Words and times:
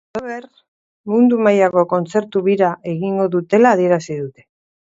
Halaber, 0.17 0.45
mundo 1.11 1.37
mailako 1.47 1.83
kontzertu 1.93 2.43
bira 2.49 2.73
egingo 2.95 3.31
dutela 3.37 3.75
adierazi 3.77 4.19
dute. 4.25 4.49